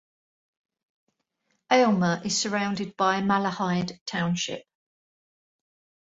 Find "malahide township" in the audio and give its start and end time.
3.21-4.63